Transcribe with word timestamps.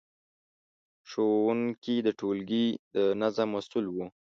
ښوونکي 1.09 1.95
د 2.05 2.07
ټولګي 2.19 2.65
د 2.95 2.97
نظم 3.21 3.47
مسؤل 3.55 3.85
وو. 3.89 4.05